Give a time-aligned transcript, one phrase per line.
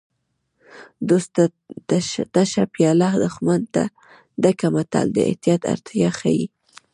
[1.07, 1.29] دوست
[1.87, 1.95] ته
[2.33, 3.83] تشه پیاله دښمن ته
[4.41, 6.45] ډکه متل د احتیاط اړتیا ښيي